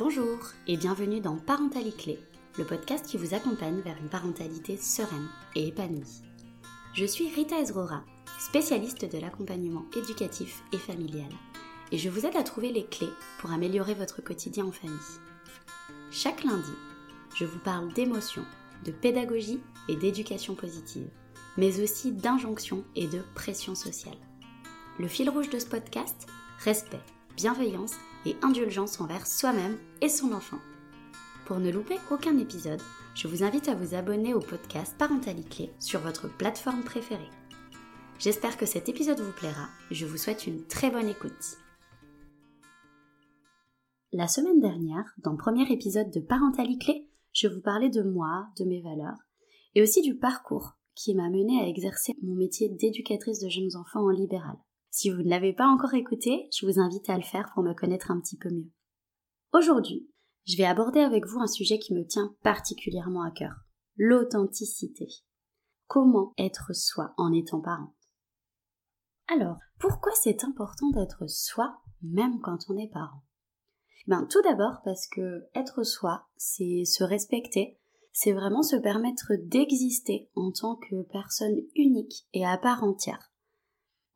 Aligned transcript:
Bonjour 0.00 0.38
et 0.66 0.78
bienvenue 0.78 1.20
dans 1.20 1.36
Parentalité 1.36 2.02
Clé, 2.02 2.18
le 2.56 2.64
podcast 2.64 3.04
qui 3.04 3.18
vous 3.18 3.34
accompagne 3.34 3.80
vers 3.80 3.98
une 3.98 4.08
parentalité 4.08 4.78
sereine 4.78 5.28
et 5.54 5.68
épanouie. 5.68 6.22
Je 6.94 7.04
suis 7.04 7.28
Rita 7.28 7.60
Ezrora, 7.60 8.02
spécialiste 8.38 9.04
de 9.04 9.18
l'accompagnement 9.18 9.84
éducatif 9.94 10.62
et 10.72 10.78
familial, 10.78 11.28
et 11.92 11.98
je 11.98 12.08
vous 12.08 12.24
aide 12.24 12.36
à 12.36 12.42
trouver 12.42 12.72
les 12.72 12.86
clés 12.86 13.12
pour 13.40 13.50
améliorer 13.50 13.92
votre 13.92 14.22
quotidien 14.22 14.64
en 14.64 14.72
famille. 14.72 14.96
Chaque 16.10 16.44
lundi, 16.44 16.72
je 17.34 17.44
vous 17.44 17.58
parle 17.58 17.92
d'émotions, 17.92 18.46
de 18.86 18.92
pédagogie 18.92 19.60
et 19.90 19.96
d'éducation 19.96 20.54
positive, 20.54 21.10
mais 21.58 21.78
aussi 21.82 22.12
d'injonctions 22.12 22.84
et 22.96 23.06
de 23.06 23.20
pression 23.34 23.74
sociale. 23.74 24.16
Le 24.98 25.08
fil 25.08 25.28
rouge 25.28 25.50
de 25.50 25.58
ce 25.58 25.66
podcast, 25.66 26.26
respect, 26.64 27.02
bienveillance 27.36 27.96
et 28.26 28.36
indulgence 28.42 29.00
envers 29.00 29.26
soi-même 29.26 29.76
et 30.00 30.08
son 30.08 30.32
enfant. 30.32 30.58
Pour 31.46 31.58
ne 31.58 31.70
louper 31.70 31.96
aucun 32.10 32.38
épisode, 32.38 32.80
je 33.14 33.26
vous 33.26 33.42
invite 33.42 33.68
à 33.68 33.74
vous 33.74 33.94
abonner 33.94 34.34
au 34.34 34.40
podcast 34.40 34.94
Parentalité 34.96 35.70
sur 35.80 36.00
votre 36.00 36.28
plateforme 36.28 36.82
préférée. 36.82 37.30
J'espère 38.18 38.56
que 38.56 38.66
cet 38.66 38.88
épisode 38.88 39.20
vous 39.20 39.32
plaira. 39.32 39.68
Je 39.90 40.06
vous 40.06 40.16
souhaite 40.16 40.46
une 40.46 40.64
très 40.66 40.90
bonne 40.90 41.08
écoute. 41.08 41.58
La 44.12 44.28
semaine 44.28 44.60
dernière, 44.60 45.14
dans 45.24 45.32
le 45.32 45.38
premier 45.38 45.70
épisode 45.72 46.10
de 46.10 46.20
Parentalité, 46.20 47.08
je 47.32 47.48
vous 47.48 47.60
parlais 47.60 47.90
de 47.90 48.02
moi, 48.02 48.48
de 48.58 48.64
mes 48.64 48.82
valeurs, 48.82 49.18
et 49.74 49.82
aussi 49.82 50.02
du 50.02 50.16
parcours 50.16 50.76
qui 50.94 51.14
m'a 51.14 51.30
mené 51.30 51.60
à 51.60 51.68
exercer 51.68 52.14
mon 52.22 52.34
métier 52.34 52.68
d'éducatrice 52.68 53.40
de 53.40 53.48
jeunes 53.48 53.76
enfants 53.76 54.04
en 54.04 54.10
libéral. 54.10 54.56
Si 54.90 55.08
vous 55.08 55.22
ne 55.22 55.30
l'avez 55.30 55.52
pas 55.52 55.68
encore 55.68 55.94
écouté, 55.94 56.48
je 56.52 56.66
vous 56.66 56.80
invite 56.80 57.08
à 57.08 57.16
le 57.16 57.22
faire 57.22 57.50
pour 57.54 57.62
me 57.62 57.74
connaître 57.74 58.10
un 58.10 58.20
petit 58.20 58.36
peu 58.36 58.50
mieux. 58.50 58.70
Aujourd'hui, 59.52 60.10
je 60.46 60.56
vais 60.56 60.64
aborder 60.64 61.00
avec 61.00 61.26
vous 61.26 61.38
un 61.38 61.46
sujet 61.46 61.78
qui 61.78 61.94
me 61.94 62.04
tient 62.04 62.34
particulièrement 62.42 63.22
à 63.22 63.30
cœur, 63.30 63.54
l'authenticité. 63.96 65.06
Comment 65.86 66.34
être 66.38 66.74
soi 66.74 67.14
en 67.16 67.32
étant 67.32 67.60
parent? 67.60 67.94
Alors, 69.28 69.58
pourquoi 69.78 70.12
c'est 70.14 70.42
important 70.42 70.90
d'être 70.90 71.28
soi 71.28 71.80
même 72.02 72.40
quand 72.40 72.58
on 72.68 72.76
est 72.76 72.90
parent? 72.92 73.22
Ben, 74.08 74.26
tout 74.28 74.42
d'abord 74.42 74.80
parce 74.84 75.06
que 75.06 75.46
être 75.54 75.84
soi, 75.84 76.26
c'est 76.36 76.84
se 76.84 77.04
respecter, 77.04 77.78
c'est 78.12 78.32
vraiment 78.32 78.62
se 78.62 78.76
permettre 78.76 79.34
d'exister 79.38 80.30
en 80.34 80.50
tant 80.50 80.76
que 80.76 81.02
personne 81.12 81.60
unique 81.76 82.26
et 82.32 82.44
à 82.44 82.58
part 82.58 82.82
entière. 82.82 83.29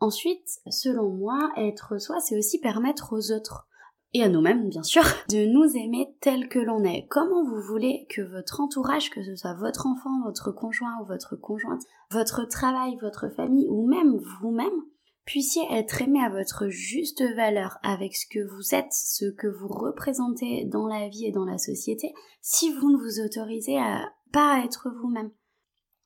Ensuite, 0.05 0.60
selon 0.70 1.08
moi, 1.08 1.50
être 1.56 1.98
soi, 1.98 2.20
c'est 2.20 2.36
aussi 2.36 2.60
permettre 2.60 3.14
aux 3.14 3.33
autres 3.33 3.66
et 4.12 4.22
à 4.22 4.28
nous-mêmes 4.28 4.69
bien 4.69 4.83
sûr, 4.83 5.02
de 5.30 5.46
nous 5.46 5.78
aimer 5.78 6.14
tel 6.20 6.50
que 6.50 6.58
l'on 6.58 6.84
est. 6.84 7.06
Comment 7.08 7.42
vous 7.42 7.62
voulez 7.62 8.06
que 8.11 8.20
votre 8.20 8.61
entourage, 8.61 9.08
que 9.08 9.24
ce 9.24 9.34
soit 9.34 9.55
votre 9.55 9.86
enfant, 9.86 10.22
votre 10.22 10.52
conjoint 10.52 11.00
ou 11.00 11.06
votre 11.06 11.36
conjointe, 11.36 11.80
votre 12.11 12.44
travail, 12.44 12.98
votre 13.00 13.30
famille 13.30 13.66
ou 13.70 13.88
même 13.88 14.19
vous-même, 14.42 14.83
puissiez 15.24 15.62
être 15.70 16.02
aimé 16.02 16.20
à 16.22 16.28
votre 16.28 16.68
juste 16.68 17.22
valeur 17.34 17.78
avec 17.83 18.14
ce 18.14 18.27
que 18.30 18.46
vous 18.46 18.74
êtes, 18.74 18.92
ce 18.92 19.30
que 19.30 19.46
vous 19.46 19.68
représentez 19.68 20.66
dans 20.66 20.86
la 20.86 21.08
vie 21.08 21.24
et 21.24 21.33
dans 21.33 21.46
la 21.46 21.56
société, 21.56 22.12
si 22.42 22.74
vous 22.74 22.91
ne 22.91 22.98
vous 22.98 23.24
autorisez 23.24 23.78
à 23.78 24.12
pas 24.34 24.62
être 24.66 24.91
vous-même. 25.00 25.30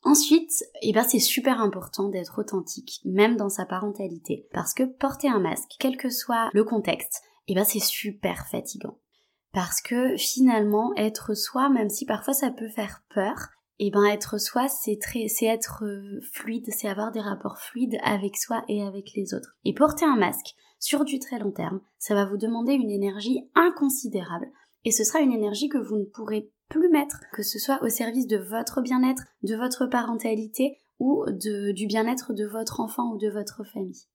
Ensuite, 0.04 0.64
eh 0.82 0.92
ben 0.92 1.02
c'est 1.02 1.18
super 1.18 1.60
important 1.60 2.08
d'être 2.08 2.38
authentique, 2.40 3.00
même 3.04 3.36
dans 3.36 3.48
sa 3.48 3.66
parentalité, 3.66 4.46
parce 4.52 4.72
que 4.72 4.84
porter 4.84 5.28
un 5.28 5.40
masque, 5.40 5.72
quel 5.78 5.96
que 5.96 6.08
soit 6.08 6.50
le 6.52 6.64
contexte, 6.64 7.22
eh 7.48 7.54
ben 7.54 7.64
c'est 7.64 7.82
super 7.82 8.46
fatigant. 8.46 8.98
Parce 9.52 9.80
que 9.80 10.16
finalement, 10.16 10.92
être 10.96 11.34
soi, 11.34 11.68
même 11.68 11.88
si 11.88 12.04
parfois 12.04 12.34
ça 12.34 12.50
peut 12.50 12.68
faire 12.68 13.02
peur, 13.12 13.48
eh 13.80 13.90
ben 13.90 14.04
être 14.04 14.38
soi, 14.38 14.68
c'est 14.68 14.98
très, 15.00 15.28
c'est 15.28 15.46
être 15.46 15.84
euh, 15.84 16.20
fluide, 16.32 16.66
c'est 16.68 16.88
avoir 16.88 17.10
des 17.10 17.20
rapports 17.20 17.58
fluides 17.58 17.98
avec 18.02 18.36
soi 18.36 18.64
et 18.68 18.82
avec 18.82 19.12
les 19.14 19.34
autres. 19.34 19.56
Et 19.64 19.74
porter 19.74 20.04
un 20.04 20.16
masque 20.16 20.54
sur 20.78 21.04
du 21.04 21.18
très 21.18 21.38
long 21.38 21.50
terme, 21.50 21.80
ça 21.98 22.14
va 22.14 22.24
vous 22.24 22.36
demander 22.36 22.74
une 22.74 22.90
énergie 22.90 23.48
inconsidérable, 23.54 24.48
et 24.84 24.90
ce 24.90 25.04
sera 25.04 25.20
une 25.20 25.32
énergie 25.32 25.68
que 25.68 25.78
vous 25.78 25.96
ne 25.96 26.04
pourrez 26.04 26.52
plus 26.68 26.88
mettre, 26.90 27.20
que 27.32 27.42
ce 27.42 27.58
soit 27.58 27.82
au 27.82 27.88
service 27.88 28.26
de 28.26 28.36
votre 28.36 28.80
bien-être, 28.80 29.22
de 29.42 29.56
votre 29.56 29.86
parentalité 29.86 30.78
ou 30.98 31.24
du 31.30 31.86
bien-être 31.86 32.32
de 32.32 32.44
votre 32.44 32.80
enfant 32.80 33.12
ou 33.12 33.18
de 33.18 33.28
votre 33.28 33.64
famille. 33.64 34.06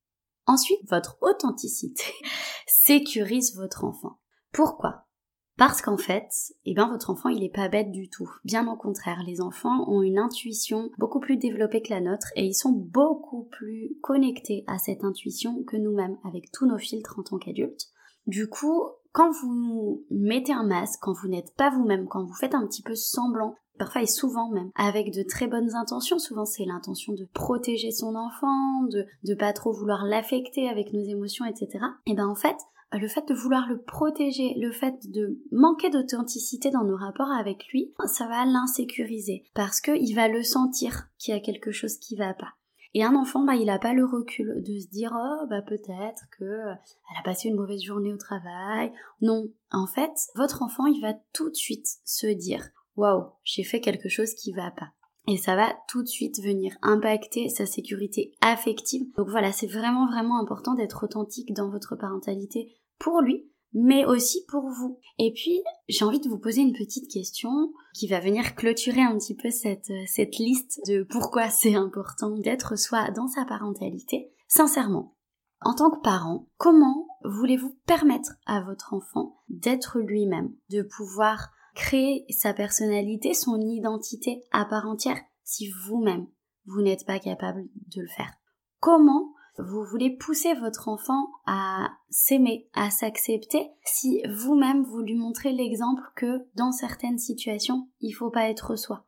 Ensuite, 0.46 0.80
votre 0.90 1.18
authenticité 1.22 2.03
sécurise 2.68 3.56
votre 3.56 3.86
enfant. 3.86 4.19
Pourquoi? 4.52 5.08
Parce 5.56 5.81
qu'en 5.84 5.97
fait, 5.97 6.30
eh 6.66 6.74
ben, 6.74 6.90
votre 6.90 7.12
enfant, 7.12 7.30
il 7.30 7.41
n'est 7.41 7.50
pas 7.50 7.69
bête 7.69 7.91
du 7.91 8.09
tout. 8.09 8.30
Bien 8.44 8.68
au 8.68 8.75
contraire, 8.75 9.22
les 9.25 9.40
enfants 9.40 9.88
ont 9.88 10.02
une 10.02 10.18
intuition 10.18 10.90
beaucoup 10.97 11.20
plus 11.20 11.38
développée 11.38 11.84
que 11.84 11.94
la 11.94 12.02
nôtre 12.02 12.28
et 12.35 12.46
ils 12.46 12.56
sont 12.56 12.72
beaucoup 12.72 13.44
plus 13.44 13.96
connectés 14.02 14.64
à 14.66 14.80
cette 14.80 15.03
intuition 15.03 15.64
que 15.64 15.78
nous-mêmes 15.78 16.18
avec 16.24 16.52
tous 16.52 16.66
nos 16.66 16.80
filtres 16.80 17.20
en 17.20 17.24
tant 17.24 17.38
qu'adultes. 17.38 17.90
Du 18.25 18.50
coup, 18.50 18.84
quand 19.13 19.31
vous 19.31 20.06
mettez 20.09 20.53
un 20.53 20.66
masque, 20.66 21.00
quand 21.01 21.13
vous 21.13 21.29
n'êtes 21.29 21.56
pas 21.56 21.69
vous-même, 21.69 22.07
quand 22.07 22.25
vous 22.25 22.34
faites 22.34 22.56
un 22.56 22.66
petit 22.66 22.81
peu 22.81 22.96
semblant, 22.96 23.56
parfois 23.78 24.01
et 24.01 24.07
souvent 24.07 24.50
même, 24.50 24.72
avec 24.75 25.13
de 25.13 25.24
très 25.24 25.47
bonnes 25.47 25.75
intentions, 25.75 26.19
souvent 26.19 26.46
c'est 26.46 26.66
l'intention 26.66 27.13
de 27.13 27.28
protéger 27.34 27.91
son 27.91 28.16
enfant, 28.16 28.84
de 28.90 29.06
ne 29.25 29.35
pas 29.35 29.53
trop 29.53 29.72
vouloir 29.72 30.03
l'affecter 30.03 30.68
avec 30.68 30.94
nos 30.94 31.03
émotions, 31.03 31.46
etc. 31.46 31.85
Et 32.07 32.16
ben 32.16 32.28
en 32.28 32.35
fait, 32.35 32.57
le 32.91 33.07
fait 33.07 33.28
de 33.28 33.34
vouloir 33.34 33.68
le 33.69 33.81
protéger, 33.81 34.56
le 34.57 34.72
fait 34.72 34.96
de 35.09 35.40
manquer 35.52 35.90
d'authenticité 35.90 36.72
dans 36.72 36.84
nos 36.84 36.97
rapports 36.97 37.31
avec 37.31 37.68
lui, 37.68 37.94
ça 38.06 38.28
va 38.28 38.46
l'insécuriser 38.46 39.44
parce 39.53 39.79
qu'il 39.79 40.16
va 40.16 40.28
le 40.28 40.44
sentir 40.44 41.07
qu'il 41.18 41.34
y 41.34 41.38
a 41.38 41.41
quelque 41.41 41.72
chose 41.72 41.97
qui 41.97 42.16
va 42.16 42.34
pas. 42.34 42.53
Et 42.94 43.04
un 43.04 43.16
enfant, 43.16 43.44
bah, 43.44 43.56
il 43.56 43.66
n'a 43.66 43.80
pas 43.80 43.94
le 43.94 44.06
recul 44.06 44.62
de 44.62 44.80
se 44.80 44.88
dire, 44.88 45.12
oh, 45.16 45.48
bah, 45.50 45.62
peut-être 45.62 46.24
que 46.38 46.44
elle 46.44 47.20
a 47.20 47.24
passé 47.24 47.50
une 47.50 47.56
mauvaise 47.56 47.81
journée 47.81 48.14
au 48.14 48.18
travail. 48.18 48.92
Non. 49.22 49.50
En 49.72 49.88
fait, 49.88 50.12
votre 50.36 50.62
enfant, 50.62 50.86
il 50.86 51.02
va 51.02 51.14
tout 51.34 51.50
de 51.50 51.56
suite 51.56 51.88
se 52.06 52.28
dire, 52.28 52.70
waouh, 52.96 53.32
j'ai 53.44 53.64
fait 53.64 53.82
quelque 53.82 54.09
chose 54.09 54.34
qui 54.36 54.53
va 54.53 54.72
pas. 54.72 54.92
Et 55.28 55.38
ça 55.38 55.56
va 55.56 55.74
tout 55.88 56.03
de 56.03 56.08
suite 56.08 56.42
venir 56.44 56.76
impacter 56.82 57.48
sa 57.50 57.66
sécurité 57.66 58.34
affective. 58.42 59.08
Donc 59.16 59.30
voilà, 59.30 59.52
c'est 59.52 59.68
vraiment 59.68 60.06
vraiment 60.06 60.40
important 60.40 60.74
d'être 60.74 61.06
authentique 61.06 61.53
dans 61.53 61.70
votre 61.70 61.96
parentalité 61.96 62.76
pour 63.00 63.22
lui, 63.22 63.50
mais 63.73 64.06
aussi 64.06 64.45
pour 64.47 64.63
vous. 64.69 65.00
Et 65.17 65.34
puis, 65.34 65.61
j'ai 65.88 66.06
envie 66.06 66.19
de 66.19 66.29
vous 66.29 66.39
poser 66.39 66.61
une 66.61 66.73
petite 66.73 67.11
question 67.11 67.73
qui 67.94 68.07
va 68.07 68.19
venir 68.19 68.56
clôturer 68.56 69.01
un 69.01 69.17
petit 69.17 69.35
peu 69.35 69.50
cette, 69.50 69.91
cette 70.07 70.38
liste 70.38 70.81
de 70.88 71.03
pourquoi 71.03 71.50
c'est 71.50 71.75
important 71.75 72.38
d'être 72.38 72.78
soi 72.78 73.09
dans 73.11 73.28
sa 73.28 73.45
parentalité. 73.45 74.31
Sincèrement, 74.47 75.16
en 75.61 75.73
tant 75.73 75.89
que 75.89 76.01
parent, 76.01 76.47
comment 76.57 77.07
voulez-vous 77.23 77.78
permettre 77.85 78.34
à 78.45 78.61
votre 78.61 78.94
enfant 78.94 79.38
d'être 79.50 80.00
lui-même, 80.00 80.53
de 80.69 80.81
pouvoir 80.81 81.50
créer 81.73 82.25
sa 82.29 82.53
personnalité, 82.53 83.34
son 83.34 83.59
identité 83.59 84.44
à 84.51 84.66
part 84.66 84.88
entière 84.88 85.19
si 85.44 85.69
vous-même, 85.85 86.28
vous 86.66 86.81
n'êtes 86.81 87.05
pas 87.05 87.19
capable 87.19 87.63
de 87.95 88.01
le 88.01 88.07
faire? 88.07 88.34
Comment 88.79 89.33
vous 89.59 89.84
voulez 89.84 90.16
pousser 90.16 90.53
votre 90.56 90.88
enfant 90.88 91.28
à 91.46 91.90
s'aimer, 92.09 92.68
à 92.74 92.90
s'accepter, 92.90 93.69
si 93.84 94.22
vous-même 94.30 94.84
vous 94.84 95.02
lui 95.02 95.16
montrez 95.16 95.52
l'exemple 95.52 96.03
que 96.16 96.46
dans 96.56 96.72
certaines 96.72 97.19
situations, 97.19 97.90
il 98.00 98.12
faut 98.12 98.31
pas 98.31 98.50
être 98.50 98.75
soi. 98.75 99.06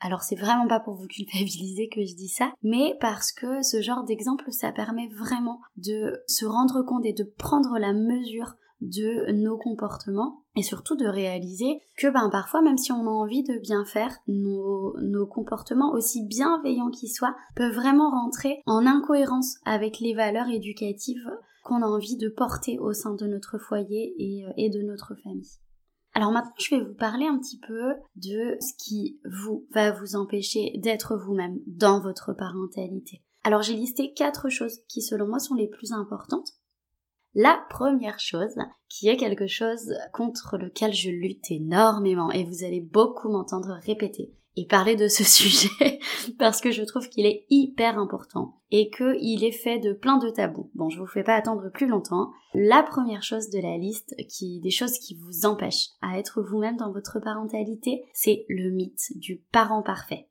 Alors 0.00 0.22
c'est 0.22 0.36
vraiment 0.36 0.68
pas 0.68 0.80
pour 0.80 0.94
vous 0.94 1.08
culpabiliser 1.08 1.88
que 1.88 2.04
je 2.04 2.14
dis 2.14 2.28
ça, 2.28 2.52
mais 2.62 2.96
parce 3.00 3.32
que 3.32 3.62
ce 3.62 3.82
genre 3.82 4.04
d'exemple, 4.04 4.50
ça 4.52 4.70
permet 4.72 5.08
vraiment 5.08 5.60
de 5.76 6.22
se 6.28 6.46
rendre 6.46 6.82
compte 6.82 7.04
et 7.04 7.12
de 7.12 7.24
prendre 7.24 7.78
la 7.78 7.92
mesure 7.92 8.54
de 8.80 9.32
nos 9.32 9.58
comportements 9.58 10.44
et 10.56 10.62
surtout 10.62 10.96
de 10.96 11.06
réaliser 11.06 11.80
que 11.96 12.08
ben 12.08 12.28
parfois 12.30 12.62
même 12.62 12.78
si 12.78 12.92
on 12.92 13.06
a 13.06 13.10
envie 13.10 13.42
de 13.42 13.58
bien 13.58 13.84
faire, 13.84 14.16
nos, 14.26 14.94
nos 15.00 15.26
comportements 15.26 15.92
aussi 15.92 16.26
bienveillants 16.26 16.90
qu'ils 16.90 17.12
soient 17.12 17.36
peuvent 17.56 17.74
vraiment 17.74 18.10
rentrer 18.10 18.60
en 18.66 18.86
incohérence 18.86 19.56
avec 19.64 20.00
les 20.00 20.14
valeurs 20.14 20.48
éducatives 20.48 21.28
qu'on 21.64 21.82
a 21.82 21.86
envie 21.86 22.16
de 22.16 22.28
porter 22.28 22.78
au 22.78 22.92
sein 22.92 23.14
de 23.14 23.26
notre 23.26 23.58
foyer 23.58 24.14
et, 24.18 24.46
euh, 24.46 24.52
et 24.56 24.70
de 24.70 24.80
notre 24.82 25.14
famille. 25.22 25.58
Alors 26.14 26.32
maintenant, 26.32 26.54
je 26.58 26.74
vais 26.74 26.82
vous 26.82 26.94
parler 26.94 27.26
un 27.26 27.38
petit 27.38 27.60
peu 27.60 27.94
de 28.16 28.56
ce 28.60 28.72
qui 28.78 29.20
vous 29.24 29.66
va 29.72 29.92
vous 29.92 30.16
empêcher 30.16 30.72
d'être 30.78 31.16
vous-même 31.16 31.58
dans 31.66 32.00
votre 32.00 32.32
parentalité. 32.32 33.22
Alors 33.44 33.62
j'ai 33.62 33.74
listé 33.74 34.12
quatre 34.14 34.48
choses 34.48 34.80
qui 34.88 35.00
selon 35.00 35.28
moi 35.28 35.38
sont 35.38 35.54
les 35.54 35.68
plus 35.68 35.92
importantes 35.92 36.57
La 37.34 37.60
première 37.68 38.18
chose, 38.18 38.56
qui 38.88 39.08
est 39.08 39.16
quelque 39.16 39.46
chose 39.46 39.94
contre 40.12 40.56
lequel 40.56 40.92
je 40.92 41.10
lutte 41.10 41.50
énormément, 41.50 42.30
et 42.30 42.44
vous 42.44 42.64
allez 42.64 42.80
beaucoup 42.80 43.28
m'entendre 43.28 43.78
répéter 43.84 44.32
et 44.56 44.66
parler 44.66 44.96
de 44.96 45.08
ce 45.08 45.24
sujet, 45.24 46.00
parce 46.38 46.60
que 46.60 46.72
je 46.72 46.82
trouve 46.82 47.08
qu'il 47.08 47.26
est 47.26 47.46
hyper 47.48 47.98
important, 47.98 48.56
et 48.70 48.90
qu'il 48.90 49.44
est 49.44 49.52
fait 49.52 49.78
de 49.78 49.92
plein 49.92 50.18
de 50.18 50.30
tabous. 50.30 50.70
Bon, 50.74 50.88
je 50.88 50.98
vous 50.98 51.06
fais 51.06 51.22
pas 51.22 51.34
attendre 51.34 51.70
plus 51.72 51.86
longtemps. 51.86 52.30
La 52.54 52.82
première 52.82 53.22
chose 53.22 53.50
de 53.50 53.60
la 53.60 53.76
liste, 53.76 54.14
qui, 54.28 54.60
des 54.60 54.70
choses 54.70 54.98
qui 54.98 55.14
vous 55.14 55.46
empêchent 55.46 55.90
à 56.02 56.18
être 56.18 56.42
vous-même 56.42 56.76
dans 56.76 56.92
votre 56.92 57.20
parentalité, 57.20 58.02
c'est 58.12 58.44
le 58.48 58.70
mythe 58.70 59.16
du 59.16 59.42
parent 59.52 59.82
parfait. 59.82 60.27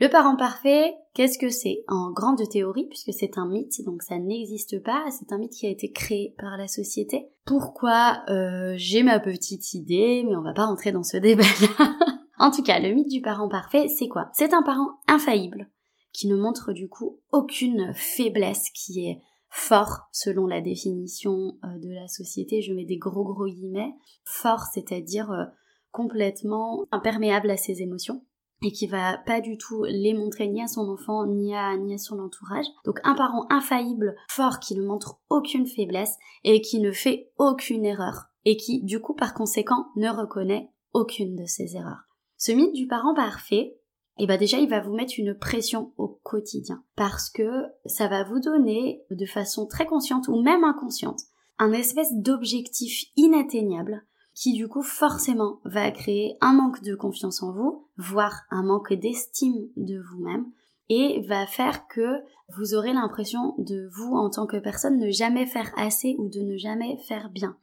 Le 0.00 0.08
parent 0.08 0.36
parfait, 0.36 0.94
qu'est-ce 1.12 1.38
que 1.38 1.48
c'est? 1.48 1.82
En 1.88 2.12
grande 2.12 2.48
théorie, 2.48 2.86
puisque 2.86 3.12
c'est 3.12 3.36
un 3.36 3.48
mythe, 3.48 3.84
donc 3.84 4.02
ça 4.02 4.16
n'existe 4.16 4.80
pas, 4.84 5.04
c'est 5.10 5.32
un 5.32 5.38
mythe 5.38 5.52
qui 5.52 5.66
a 5.66 5.70
été 5.70 5.90
créé 5.90 6.36
par 6.38 6.56
la 6.56 6.68
société. 6.68 7.26
Pourquoi 7.44 8.22
euh, 8.28 8.74
J'ai 8.76 9.02
ma 9.02 9.18
petite 9.18 9.74
idée, 9.74 10.24
mais 10.24 10.36
on 10.36 10.42
va 10.42 10.52
pas 10.52 10.66
rentrer 10.66 10.92
dans 10.92 11.02
ce 11.02 11.16
débat-là. 11.16 11.96
en 12.38 12.52
tout 12.52 12.62
cas, 12.62 12.78
le 12.78 12.94
mythe 12.94 13.10
du 13.10 13.20
parent 13.20 13.48
parfait, 13.48 13.88
c'est 13.88 14.06
quoi? 14.06 14.30
C'est 14.34 14.54
un 14.54 14.62
parent 14.62 15.00
infaillible, 15.08 15.68
qui 16.12 16.28
ne 16.28 16.36
montre 16.36 16.72
du 16.72 16.88
coup 16.88 17.18
aucune 17.32 17.92
faiblesse, 17.92 18.70
qui 18.72 19.04
est 19.04 19.20
fort 19.50 20.02
selon 20.12 20.46
la 20.46 20.60
définition 20.60 21.58
euh, 21.64 21.76
de 21.78 21.92
la 21.92 22.06
société, 22.06 22.62
je 22.62 22.72
mets 22.72 22.84
des 22.84 22.98
gros 22.98 23.24
gros 23.24 23.46
guillemets, 23.46 23.94
fort 24.24 24.62
c'est-à-dire 24.72 25.32
euh, 25.32 25.44
complètement 25.90 26.86
imperméable 26.92 27.50
à 27.50 27.56
ses 27.56 27.82
émotions 27.82 28.22
et 28.62 28.72
qui 28.72 28.86
va 28.86 29.18
pas 29.18 29.40
du 29.40 29.56
tout 29.56 29.84
les 29.84 30.14
montrer 30.14 30.48
ni 30.48 30.62
à 30.62 30.68
son 30.68 30.88
enfant 30.88 31.26
ni 31.26 31.54
à, 31.54 31.76
ni 31.76 31.94
à 31.94 31.98
son 31.98 32.18
entourage. 32.18 32.66
Donc 32.84 33.00
un 33.04 33.14
parent 33.14 33.46
infaillible, 33.50 34.16
fort, 34.28 34.58
qui 34.58 34.74
ne 34.74 34.84
montre 34.84 35.20
aucune 35.30 35.66
faiblesse 35.66 36.16
et 36.44 36.60
qui 36.60 36.80
ne 36.80 36.92
fait 36.92 37.30
aucune 37.38 37.84
erreur 37.84 38.26
et 38.44 38.56
qui 38.56 38.82
du 38.82 39.00
coup 39.00 39.14
par 39.14 39.34
conséquent 39.34 39.86
ne 39.96 40.08
reconnaît 40.08 40.70
aucune 40.92 41.36
de 41.36 41.44
ses 41.44 41.76
erreurs. 41.76 42.08
Ce 42.36 42.52
mythe 42.52 42.74
du 42.74 42.86
parent 42.86 43.14
parfait, 43.14 43.76
eh 44.18 44.26
ben 44.26 44.38
déjà 44.38 44.58
il 44.58 44.68
va 44.68 44.80
vous 44.80 44.94
mettre 44.94 45.14
une 45.18 45.34
pression 45.34 45.92
au 45.96 46.08
quotidien 46.22 46.82
parce 46.96 47.30
que 47.30 47.64
ça 47.86 48.08
va 48.08 48.24
vous 48.24 48.40
donner 48.40 49.02
de 49.10 49.26
façon 49.26 49.66
très 49.66 49.86
consciente 49.86 50.28
ou 50.28 50.40
même 50.40 50.64
inconsciente 50.64 51.20
un 51.58 51.72
espèce 51.72 52.14
d'objectif 52.14 53.04
inatteignable 53.16 54.04
qui 54.38 54.52
du 54.52 54.68
coup 54.68 54.82
forcément 54.82 55.58
va 55.64 55.90
créer 55.90 56.36
un 56.40 56.52
manque 56.52 56.82
de 56.82 56.94
confiance 56.94 57.42
en 57.42 57.52
vous, 57.52 57.88
voire 57.96 58.42
un 58.50 58.62
manque 58.62 58.92
d'estime 58.92 59.68
de 59.76 60.00
vous-même, 60.00 60.46
et 60.88 61.20
va 61.26 61.46
faire 61.46 61.88
que 61.88 62.22
vous 62.56 62.74
aurez 62.74 62.92
l'impression 62.92 63.54
de 63.58 63.88
vous 63.92 64.14
en 64.14 64.30
tant 64.30 64.46
que 64.46 64.56
personne 64.56 64.98
ne 64.98 65.10
jamais 65.10 65.44
faire 65.44 65.72
assez 65.76 66.14
ou 66.18 66.28
de 66.28 66.40
ne 66.40 66.56
jamais 66.56 66.96
faire 67.08 67.30
bien. 67.30 67.58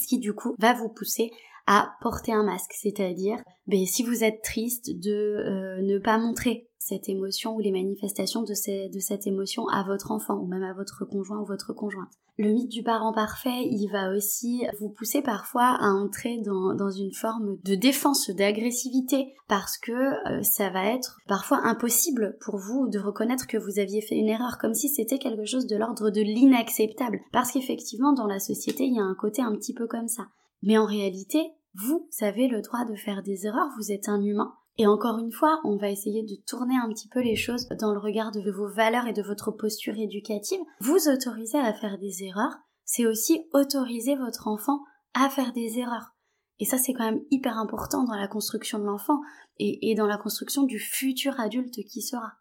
Ce 0.00 0.06
qui 0.06 0.20
du 0.20 0.32
coup 0.32 0.54
va 0.58 0.72
vous 0.72 0.88
pousser 0.88 1.32
à 1.66 1.96
porter 2.00 2.32
un 2.32 2.44
masque, 2.44 2.74
c'est-à-dire 2.74 3.42
ben, 3.66 3.84
si 3.84 4.04
vous 4.04 4.22
êtes 4.22 4.42
triste 4.42 4.88
de 5.00 5.10
euh, 5.12 5.82
ne 5.82 5.98
pas 5.98 6.16
montrer 6.16 6.69
cette 6.90 7.08
émotion 7.08 7.54
ou 7.54 7.60
les 7.60 7.70
manifestations 7.70 8.42
de, 8.42 8.52
cette 8.54 9.26
émotion 9.26 9.68
à 9.68 9.84
votre 9.84 10.10
enfant 10.10 10.34
ou 10.34 10.46
même 10.46 10.64
à 10.64 10.74
votre 10.74 11.04
conjoint 11.04 11.40
ou 11.40 11.44
votre 11.44 11.72
conjointe. 11.72 12.10
Le 12.36 12.52
mythe 12.52 12.70
du 12.70 12.82
parent 12.82 13.12
parfait, 13.12 13.64
il 13.70 13.88
va 13.88 14.10
aussi 14.10 14.64
vous 14.80 14.88
pousser 14.88 15.22
parfois 15.22 15.76
à 15.78 15.88
entrer 15.88 16.38
dans, 16.38 16.74
dans 16.74 16.90
une 16.90 17.12
forme 17.12 17.58
de 17.64 17.74
défense, 17.74 18.30
d'agressivité, 18.30 19.34
parce 19.46 19.78
que 19.78 19.92
euh, 19.92 20.42
ça 20.42 20.70
va 20.70 20.86
être 20.86 21.18
parfois 21.28 21.60
impossible 21.64 22.36
pour 22.40 22.56
vous 22.56 22.88
de 22.88 22.98
reconnaître 22.98 23.46
que 23.46 23.58
vous 23.58 23.78
aviez 23.78 24.00
fait 24.00 24.16
une 24.16 24.28
erreur, 24.28 24.58
comme 24.58 24.74
si 24.74 24.88
c'était 24.88 25.18
quelque 25.18 25.44
chose 25.44 25.66
de 25.66 25.76
l'ordre 25.76 26.10
de 26.10 26.22
l'inacceptable. 26.22 27.20
Parce 27.32 27.52
qu'effectivement, 27.52 28.12
dans 28.12 28.26
la 28.26 28.40
société, 28.40 28.84
il 28.84 28.94
y 28.94 29.00
a 29.00 29.04
un 29.04 29.14
côté 29.14 29.42
un 29.42 29.54
petit 29.54 29.74
peu 29.74 29.86
comme 29.86 30.08
ça. 30.08 30.26
Mais 30.62 30.78
en 30.78 30.86
réalité, 30.86 31.52
vous 31.74 32.08
avez 32.20 32.48
le 32.48 32.62
droit 32.62 32.84
de 32.84 32.96
faire 32.96 33.22
des 33.22 33.46
erreurs, 33.46 33.70
vous 33.76 33.92
êtes 33.92 34.08
un 34.08 34.20
humain, 34.20 34.54
et 34.78 34.86
encore 34.86 35.18
une 35.18 35.32
fois, 35.32 35.60
on 35.64 35.76
va 35.76 35.90
essayer 35.90 36.22
de 36.22 36.36
tourner 36.46 36.76
un 36.76 36.88
petit 36.88 37.08
peu 37.08 37.20
les 37.20 37.36
choses 37.36 37.68
dans 37.78 37.92
le 37.92 37.98
regard 37.98 38.30
de 38.32 38.50
vos 38.50 38.68
valeurs 38.68 39.06
et 39.06 39.12
de 39.12 39.22
votre 39.22 39.50
posture 39.50 39.98
éducative. 39.98 40.60
Vous 40.80 41.08
autoriser 41.08 41.58
à 41.58 41.74
faire 41.74 41.98
des 41.98 42.24
erreurs, 42.24 42.56
c'est 42.84 43.06
aussi 43.06 43.46
autoriser 43.52 44.16
votre 44.16 44.48
enfant 44.48 44.80
à 45.14 45.28
faire 45.28 45.52
des 45.52 45.78
erreurs. 45.78 46.14
Et 46.60 46.64
ça, 46.64 46.78
c'est 46.78 46.92
quand 46.92 47.04
même 47.04 47.22
hyper 47.30 47.58
important 47.58 48.04
dans 48.04 48.14
la 48.14 48.28
construction 48.28 48.78
de 48.78 48.84
l'enfant 48.84 49.20
et, 49.58 49.94
dans 49.94 50.06
la 50.06 50.18
construction 50.18 50.62
du 50.62 50.78
futur 50.78 51.38
adulte 51.38 51.84
qui 51.86 52.02
sera. 52.02 52.32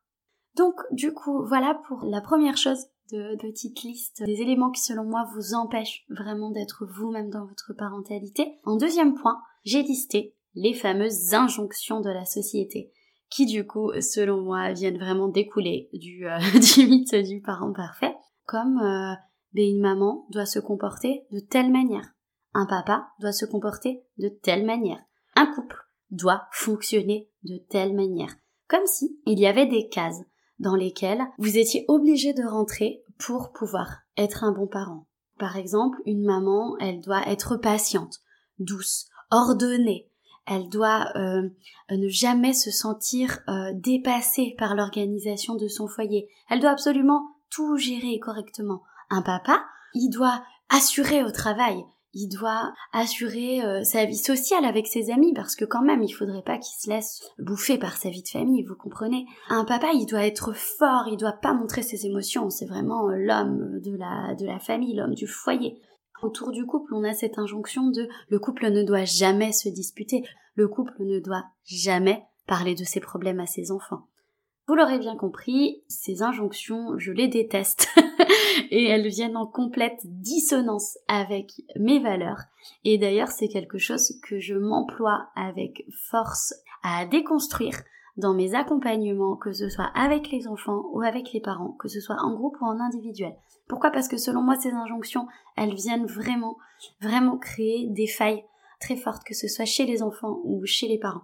Donc, 0.56 0.76
du 0.92 1.14
coup, 1.14 1.46
voilà 1.46 1.80
pour 1.88 2.04
la 2.04 2.22
première 2.22 2.58
chose 2.58 2.86
de 3.12 3.38
petite 3.38 3.82
liste 3.84 4.24
des 4.24 4.42
éléments 4.42 4.72
qui, 4.72 4.82
selon 4.82 5.04
moi, 5.04 5.30
vous 5.34 5.56
empêchent 5.56 6.06
vraiment 6.10 6.52
d'être 6.52 6.86
vous-même 6.86 7.30
dans 7.30 7.46
votre 7.46 7.74
parentalité. 7.74 8.60
En 8.64 8.76
deuxième 8.76 9.16
point, 9.16 9.42
j'ai 9.64 9.84
listé 9.84 10.36
les 10.56 10.74
fameuses 10.74 11.34
injonctions 11.34 12.02
de 12.02 12.10
la 12.10 12.26
société, 12.26 12.92
qui 13.30 13.46
du 13.46 13.66
coup, 13.66 13.92
selon 14.02 14.42
moi, 14.42 14.74
viennent 14.74 14.98
vraiment 14.98 15.28
découler 15.28 15.90
du, 15.94 16.28
euh, 16.28 16.40
mythe 16.78 17.16
du 17.16 17.42
parent 17.42 17.74
parfait, 17.74 18.16
comme 18.46 18.80
euh, 18.80 19.14
ben, 19.54 19.66
une 19.66 19.82
maman 19.82 20.26
doit 20.32 20.46
se 20.46 20.60
comporter 20.60 21.26
de 21.32 21.40
telle 21.40 21.72
manière, 21.72 22.14
un 22.54 22.66
papa 22.66 23.10
doit 23.20 23.32
se 23.32 23.46
comporter 23.46 24.04
de 24.18 24.30
telle 24.30 24.66
manière, 24.66 25.02
un 25.36 25.46
couple 25.46 25.78
doit 26.12 26.48
fonctionner 26.52 27.30
de 27.44 27.58
telle 27.70 27.94
manière, 27.94 28.36
comme 28.68 28.86
si 28.86 29.20
il 29.26 29.40
y 29.40 29.46
avait 29.46 29.68
des 29.68 29.88
cases 29.90 30.22
dans 30.58 30.76
lesquelles 30.76 31.24
vous 31.38 31.58
étiez 31.58 31.86
obligé 31.88 32.34
de 32.34 32.44
rentrer 32.44 33.04
pour 33.18 33.52
pouvoir 33.52 34.00
être 34.18 34.44
un 34.44 34.52
bon 34.52 34.68
parent. 34.68 35.08
Par 35.38 35.56
exemple, 35.56 35.98
une 36.06 36.24
maman, 36.24 36.76
elle 36.80 37.00
doit 37.00 37.28
être 37.28 37.56
patiente, 37.56 38.20
douce, 38.58 39.08
ordonnée, 39.32 40.09
elle 40.50 40.68
doit 40.68 41.12
euh, 41.16 41.48
ne 41.92 42.08
jamais 42.10 42.54
se 42.54 42.72
sentir 42.72 43.40
euh, 43.48 43.72
dépassée 43.76 44.56
par 44.58 44.76
l'organisation 44.76 45.56
de 45.56 45.68
son 45.68 45.88
foyer. 45.88 46.28
Elle 46.50 46.60
doit 46.60 46.72
absolument 46.72 47.36
tout 47.52 47.78
gérer 47.78 48.20
correctement. 48.20 48.82
Un 49.12 49.22
papa, 49.22 49.64
il 49.94 50.10
doit 50.10 50.44
assurer 50.70 51.24
au 51.24 51.32
travail, 51.32 51.84
il 52.14 52.28
doit 52.30 52.74
assurer 52.94 53.64
euh, 53.64 53.84
sa 53.84 54.06
vie 54.06 54.18
sociale 54.18 54.66
avec 54.66 54.88
ses 54.88 55.12
amis 55.12 55.34
parce 55.34 55.56
que 55.56 55.66
quand 55.66 55.84
même 55.84 56.02
il 56.02 56.12
faudrait 56.12 56.44
pas 56.44 56.58
qu'il 56.58 56.80
se 56.80 56.90
laisse 56.90 57.22
bouffer 57.38 57.78
par 57.78 57.98
sa 57.98 58.10
vie 58.10 58.24
de 58.24 58.28
famille, 58.28 58.64
vous 58.64 58.76
comprenez 58.76 59.28
Un 59.50 59.66
papa, 59.66 59.90
il 59.94 60.08
doit 60.08 60.26
être 60.26 60.54
fort, 60.54 61.08
il 61.12 61.18
doit 61.18 61.34
pas 61.34 61.54
montrer 61.54 61.84
ses 61.84 62.08
émotions, 62.08 62.50
c'est 62.50 62.66
vraiment 62.66 63.08
l'homme 63.08 63.80
de 63.82 63.96
la 63.96 64.34
de 64.34 64.46
la 64.46 64.60
famille, 64.60 64.96
l'homme 64.96 65.14
du 65.14 65.28
foyer. 65.28 65.80
Autour 66.22 66.52
du 66.52 66.66
couple, 66.66 66.94
on 66.94 67.04
a 67.04 67.14
cette 67.14 67.40
injonction 67.40 67.92
de 67.92 68.10
le 68.28 68.40
couple 68.40 68.70
ne 68.72 68.84
doit 68.84 69.06
jamais 69.06 69.54
se 69.54 69.70
disputer, 69.70 70.24
le 70.56 70.68
couple 70.68 71.04
ne 71.04 71.20
doit 71.20 71.46
jamais 71.66 72.24
parler 72.46 72.76
de 72.76 72.84
ses 72.84 73.00
problèmes 73.00 73.40
à 73.40 73.46
ses 73.46 73.72
enfants. 73.72 74.08
Vous 74.68 74.76
l'aurez 74.76 75.00
bien 75.00 75.16
compris, 75.16 75.82
ces 75.88 76.22
injonctions, 76.22 76.98
je 76.98 77.12
les 77.12 77.28
déteste 77.28 77.88
et 78.70 78.86
elles 78.86 79.08
viennent 79.08 79.38
en 79.38 79.48
complète 79.48 80.00
dissonance 80.04 80.98
avec 81.08 81.54
mes 81.78 82.00
valeurs. 82.00 82.44
Et 82.84 82.98
d'ailleurs, 82.98 83.30
c'est 83.30 83.48
quelque 83.48 83.78
chose 83.78 84.20
que 84.22 84.40
je 84.40 84.56
m'emploie 84.56 85.30
avec 85.36 85.86
force 86.10 86.54
à 86.84 87.06
déconstruire 87.06 87.80
dans 88.20 88.34
mes 88.34 88.54
accompagnements, 88.54 89.36
que 89.36 89.52
ce 89.52 89.70
soit 89.70 89.92
avec 89.96 90.32
les 90.32 90.48
enfants 90.48 90.84
ou 90.92 91.02
avec 91.02 91.32
les 91.34 91.42
parents, 91.42 91.76
que 91.80 91.88
ce 91.88 92.00
soit 92.00 92.18
en 92.22 92.36
groupe 92.36 92.58
ou 92.62 92.66
en 92.66 92.80
individuel. 92.80 93.36
Pourquoi? 93.68 93.92
Parce 93.92 94.08
que 94.08 94.18
selon 94.18 94.42
moi, 94.42 94.56
ces 94.56 94.72
injonctions, 94.72 95.28
elles 95.58 95.74
viennent 95.74 96.06
vraiment, 96.06 96.58
vraiment 97.02 97.38
créer 97.38 97.88
des 97.90 98.08
failles 98.08 98.44
très 98.80 98.96
fortes, 98.96 99.24
que 99.26 99.36
ce 99.36 99.48
soit 99.48 99.66
chez 99.66 99.86
les 99.86 100.04
enfants 100.04 100.40
ou 100.44 100.66
chez 100.66 100.88
les 100.88 101.00
parents. 101.00 101.24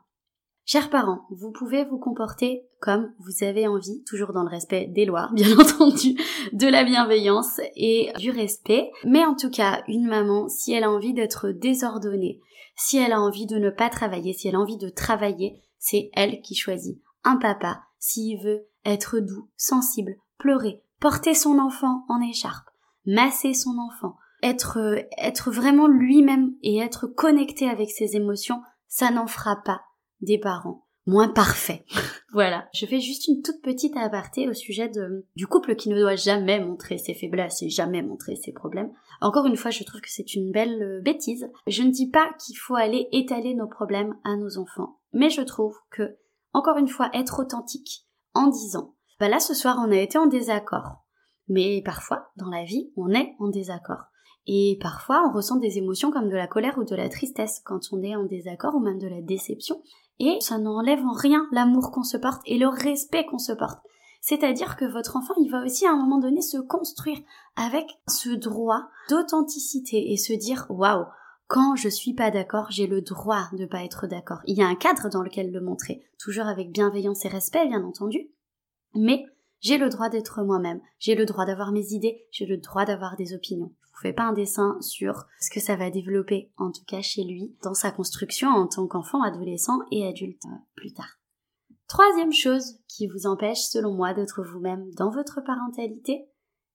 Chers 0.67 0.89
parents, 0.89 1.27
vous 1.29 1.51
pouvez 1.51 1.85
vous 1.85 1.99
comporter 1.99 2.63
comme 2.81 3.13
vous 3.19 3.45
avez 3.45 3.67
envie, 3.67 4.03
toujours 4.03 4.33
dans 4.33 4.41
le 4.41 4.49
respect 4.49 4.87
des 4.87 5.05
lois, 5.05 5.29
bien 5.33 5.55
entendu, 5.59 6.15
de 6.53 6.67
la 6.67 6.83
bienveillance 6.83 7.61
et 7.75 8.11
du 8.17 8.31
respect. 8.31 8.89
Mais 9.05 9.23
en 9.23 9.35
tout 9.35 9.51
cas, 9.51 9.83
une 9.87 10.07
maman, 10.07 10.47
si 10.47 10.73
elle 10.73 10.83
a 10.83 10.89
envie 10.89 11.13
d'être 11.13 11.49
désordonnée, 11.49 12.39
si 12.75 12.97
elle 12.97 13.13
a 13.13 13.21
envie 13.21 13.45
de 13.45 13.57
ne 13.57 13.69
pas 13.69 13.89
travailler, 13.89 14.33
si 14.33 14.47
elle 14.47 14.55
a 14.55 14.59
envie 14.59 14.77
de 14.77 14.89
travailler, 14.89 15.61
c'est 15.85 16.09
elle 16.13 16.41
qui 16.41 16.55
choisit. 16.55 16.99
Un 17.23 17.37
papa, 17.37 17.83
s'il 17.99 18.41
veut 18.41 18.67
être 18.85 19.19
doux, 19.19 19.49
sensible, 19.55 20.15
pleurer, 20.39 20.81
porter 20.99 21.35
son 21.35 21.59
enfant 21.59 22.05
en 22.09 22.21
écharpe, 22.21 22.67
masser 23.05 23.53
son 23.53 23.77
enfant, 23.77 24.15
être, 24.41 24.79
être 25.19 25.51
vraiment 25.51 25.87
lui-même 25.87 26.55
et 26.63 26.79
être 26.79 27.05
connecté 27.05 27.69
avec 27.69 27.91
ses 27.91 28.15
émotions, 28.15 28.61
ça 28.87 29.11
n'en 29.11 29.27
fera 29.27 29.57
pas 29.63 29.81
des 30.21 30.39
parents 30.39 30.85
moins 31.05 31.27
parfaits. 31.27 31.83
voilà. 32.33 32.67
Je 32.73 32.85
fais 32.85 32.99
juste 32.99 33.27
une 33.27 33.41
toute 33.41 33.61
petite 33.61 33.95
aparté 33.97 34.49
au 34.49 34.53
sujet 34.53 34.91
du 35.35 35.47
couple 35.47 35.75
qui 35.75 35.89
ne 35.89 35.99
doit 35.99 36.15
jamais 36.15 36.59
montrer 36.59 36.97
ses 36.97 37.13
faiblesses 37.13 37.61
et 37.61 37.69
jamais 37.69 38.01
montrer 38.01 38.35
ses 38.35 38.51
problèmes. 38.51 38.91
Encore 39.21 39.45
une 39.45 39.57
fois, 39.57 39.71
je 39.71 39.83
trouve 39.83 40.01
que 40.01 40.09
c'est 40.09 40.33
une 40.33 40.51
belle 40.51 40.81
euh, 40.81 41.01
bêtise. 41.01 41.49
Je 41.67 41.83
ne 41.83 41.91
dis 41.91 42.09
pas 42.09 42.29
qu'il 42.39 42.57
faut 42.57 42.75
aller 42.75 43.07
étaler 43.11 43.53
nos 43.53 43.67
problèmes 43.67 44.15
à 44.23 44.35
nos 44.35 44.57
enfants. 44.57 44.97
Mais 45.15 45.29
je 45.29 45.41
trouve 45.41 45.75
que, 45.89 46.17
encore 46.53 46.77
une 46.77 46.89
fois, 46.89 47.09
être 47.13 47.39
authentique 47.39 48.05
en 48.33 48.47
disant, 48.47 48.95
bah 49.19 49.29
là 49.29 49.39
ce 49.39 49.53
soir 49.53 49.77
on 49.79 49.91
a 49.91 49.97
été 49.97 50.17
en 50.17 50.27
désaccord. 50.27 51.05
Mais 51.47 51.81
parfois, 51.83 52.31
dans 52.35 52.49
la 52.49 52.65
vie, 52.65 52.91
on 52.97 53.11
est 53.11 53.33
en 53.39 53.47
désaccord. 53.47 54.03
Et 54.45 54.77
parfois, 54.81 55.23
on 55.27 55.33
ressent 55.33 55.55
des 55.55 55.77
émotions 55.77 56.11
comme 56.11 56.29
de 56.29 56.35
la 56.35 56.47
colère 56.47 56.77
ou 56.77 56.83
de 56.83 56.95
la 56.95 57.07
tristesse 57.07 57.61
quand 57.63 57.79
on 57.93 58.03
est 58.03 58.15
en 58.15 58.25
désaccord 58.25 58.75
ou 58.75 58.79
même 58.79 58.99
de 58.99 59.07
la 59.07 59.21
déception. 59.21 59.81
Et 60.19 60.37
ça 60.41 60.57
n'enlève 60.57 61.03
en 61.03 61.13
rien 61.13 61.47
l'amour 61.51 61.91
qu'on 61.91 62.03
se 62.03 62.17
porte 62.17 62.41
et 62.45 62.57
le 62.57 62.67
respect 62.67 63.25
qu'on 63.25 63.37
se 63.37 63.53
porte. 63.53 63.79
C'est-à-dire 64.21 64.75
que 64.75 64.85
votre 64.85 65.15
enfant, 65.15 65.33
il 65.39 65.49
va 65.49 65.63
aussi 65.63 65.85
à 65.85 65.91
un 65.91 65.97
moment 65.97 66.17
donné 66.17 66.41
se 66.41 66.57
construire 66.57 67.19
avec 67.55 67.85
ce 68.07 68.29
droit 68.29 68.89
d'authenticité 69.09 70.11
et 70.11 70.17
se 70.17 70.33
dire 70.33 70.65
waouh, 70.69 71.05
quand 71.47 71.75
je 71.75 71.89
suis 71.89 72.13
pas 72.13 72.31
d'accord, 72.31 72.71
j'ai 72.71 72.87
le 72.87 73.01
droit 73.01 73.49
de 73.53 73.65
pas 73.65 73.83
être 73.83 74.07
d'accord. 74.07 74.39
Il 74.45 74.57
y 74.57 74.63
a 74.63 74.67
un 74.67 74.75
cadre 74.75 75.09
dans 75.09 75.21
lequel 75.21 75.51
le 75.51 75.61
montrer, 75.61 76.03
toujours 76.17 76.47
avec 76.47 76.71
bienveillance 76.71 77.23
et 77.25 77.29
respect, 77.29 77.67
bien 77.67 77.83
entendu. 77.83 78.31
Mais 78.95 79.25
j'ai 79.59 79.77
le 79.77 79.89
droit 79.89 80.09
d'être 80.09 80.43
moi-même, 80.43 80.81
j'ai 80.99 81.15
le 81.15 81.25
droit 81.25 81.45
d'avoir 81.45 81.71
mes 81.71 81.93
idées, 81.93 82.25
j'ai 82.31 82.45
le 82.45 82.57
droit 82.57 82.85
d'avoir 82.85 83.15
des 83.15 83.33
opinions. 83.33 83.71
Je 83.83 83.91
vous 83.91 84.01
fais 84.01 84.13
pas 84.13 84.23
un 84.23 84.33
dessin 84.33 84.77
sur 84.81 85.25
ce 85.39 85.49
que 85.49 85.59
ça 85.59 85.75
va 85.75 85.89
développer, 85.89 86.51
en 86.57 86.71
tout 86.71 86.83
cas 86.85 87.01
chez 87.01 87.23
lui, 87.23 87.55
dans 87.63 87.73
sa 87.73 87.91
construction 87.91 88.49
en 88.49 88.67
tant 88.67 88.87
qu'enfant, 88.87 89.21
adolescent 89.21 89.79
et 89.91 90.07
adulte 90.07 90.43
euh, 90.45 90.57
plus 90.75 90.93
tard. 90.93 91.19
Troisième 91.87 92.33
chose 92.33 92.79
qui 92.87 93.07
vous 93.07 93.27
empêche, 93.27 93.61
selon 93.61 93.93
moi, 93.93 94.13
d'être 94.13 94.43
vous-même 94.43 94.89
dans 94.95 95.11
votre 95.11 95.41
parentalité, 95.45 96.27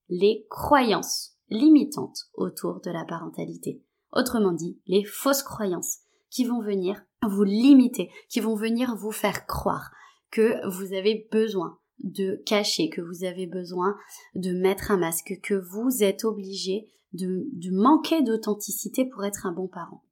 les 0.08 0.46
croyances 0.48 1.36
limitantes 1.48 2.28
autour 2.34 2.80
de 2.80 2.90
la 2.90 3.04
parentalité. 3.04 3.82
Autrement 4.12 4.52
dit, 4.52 4.81
les 4.87 5.05
fausses 5.05 5.43
croyances 5.43 5.99
qui 6.31 6.45
vont 6.45 6.61
venir 6.61 7.02
vous 7.29 7.45
limiter, 7.45 8.11
qui 8.29 8.40
vont 8.40 8.55
venir 8.55 8.97
vous 8.97 9.12
faire 9.12 9.47
croire 9.47 9.90
que 10.31 10.67
vous 10.69 10.93
avez 10.95 11.29
besoin 11.31 11.79
de 12.02 12.43
cacher, 12.47 12.88
que 12.88 13.00
vous 13.00 13.25
avez 13.25 13.47
besoin 13.47 13.97
de 14.35 14.52
mettre 14.52 14.90
un 14.90 14.97
masque, 14.97 15.38
que 15.43 15.55
vous 15.55 16.02
êtes 16.02 16.25
obligé 16.25 16.88
de, 17.12 17.71
manquer 17.73 18.23
d'authenticité 18.23 19.05
pour 19.05 19.25
être 19.25 19.47
un 19.47 19.52
bon 19.52 19.69
parent. 19.69 20.02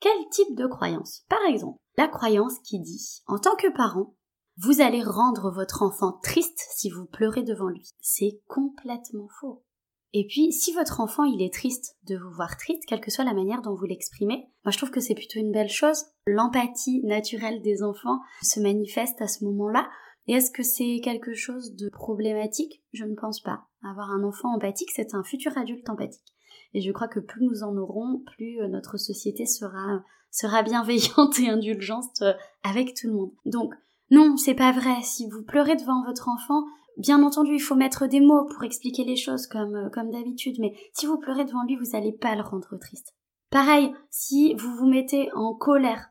Quel 0.00 0.16
type 0.30 0.56
de 0.56 0.66
croyance? 0.66 1.24
Par 1.28 1.42
exemple, 1.48 1.78
la 1.96 2.08
croyance 2.08 2.58
qui 2.60 2.78
dit, 2.78 3.22
en 3.26 3.38
tant 3.38 3.56
que 3.56 3.72
parent, 3.74 4.14
vous 4.58 4.80
allez 4.80 5.02
rendre 5.02 5.50
votre 5.50 5.82
enfant 5.82 6.18
triste 6.22 6.60
si 6.74 6.88
vous 6.88 7.04
pleurez 7.04 7.42
devant 7.42 7.68
lui. 7.68 7.90
C'est 8.00 8.40
complètement 8.46 9.28
faux. 9.40 9.65
Et 10.12 10.26
puis, 10.26 10.52
si 10.52 10.72
votre 10.72 11.00
enfant 11.00 11.24
il 11.24 11.42
est 11.42 11.52
triste 11.52 11.96
de 12.08 12.16
vous 12.16 12.30
voir 12.30 12.56
triste, 12.56 12.84
quelle 12.86 13.00
que 13.00 13.10
soit 13.10 13.24
la 13.24 13.34
manière 13.34 13.62
dont 13.62 13.74
vous 13.74 13.84
l'exprimez, 13.84 14.48
moi 14.64 14.70
je 14.70 14.78
trouve 14.78 14.90
que 14.90 15.00
c'est 15.00 15.14
plutôt 15.14 15.38
une 15.38 15.52
belle 15.52 15.68
chose. 15.68 16.04
L'empathie 16.26 17.02
naturelle 17.04 17.60
des 17.62 17.82
enfants 17.82 18.20
se 18.42 18.60
manifeste 18.60 19.20
à 19.20 19.28
ce 19.28 19.44
moment-là. 19.44 19.88
Et 20.26 20.32
est-ce 20.32 20.50
que 20.50 20.62
c'est 20.62 21.00
quelque 21.02 21.34
chose 21.34 21.76
de 21.76 21.88
problématique? 21.88 22.82
Je 22.92 23.04
ne 23.04 23.14
pense 23.14 23.40
pas. 23.40 23.66
Avoir 23.82 24.10
un 24.10 24.24
enfant 24.24 24.54
empathique, 24.54 24.90
c'est 24.94 25.14
un 25.14 25.22
futur 25.22 25.56
adulte 25.56 25.88
empathique. 25.88 26.34
Et 26.74 26.80
je 26.80 26.90
crois 26.92 27.08
que 27.08 27.20
plus 27.20 27.44
nous 27.44 27.62
en 27.62 27.76
aurons, 27.76 28.22
plus 28.34 28.60
euh, 28.60 28.68
notre 28.68 28.96
société 28.96 29.46
sera, 29.46 30.02
sera 30.30 30.62
bienveillante 30.62 31.38
et 31.40 31.48
indulgente 31.48 32.22
euh, 32.22 32.32
avec 32.64 32.94
tout 32.94 33.06
le 33.06 33.14
monde. 33.14 33.32
Donc, 33.44 33.74
non, 34.10 34.36
c'est 34.36 34.54
pas 34.54 34.72
vrai. 34.72 35.02
Si 35.02 35.28
vous 35.28 35.42
pleurez 35.42 35.76
devant 35.76 36.04
votre 36.04 36.28
enfant, 36.28 36.64
bien 36.96 37.22
entendu, 37.22 37.54
il 37.54 37.60
faut 37.60 37.74
mettre 37.74 38.06
des 38.06 38.20
mots 38.20 38.46
pour 38.46 38.64
expliquer 38.64 39.04
les 39.04 39.16
choses 39.16 39.46
comme, 39.46 39.74
euh, 39.74 39.90
comme 39.90 40.10
d'habitude, 40.10 40.56
mais 40.58 40.74
si 40.92 41.06
vous 41.06 41.18
pleurez 41.18 41.44
devant 41.44 41.64
lui, 41.64 41.76
vous 41.76 41.92
n'allez 41.92 42.12
pas 42.12 42.34
le 42.34 42.42
rendre 42.42 42.76
triste. 42.78 43.14
Pareil, 43.50 43.92
si 44.10 44.54
vous 44.54 44.74
vous 44.76 44.86
mettez 44.86 45.30
en 45.34 45.54
colère, 45.54 46.08